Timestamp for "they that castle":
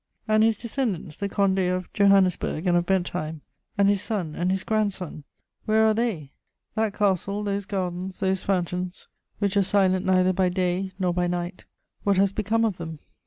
5.93-7.43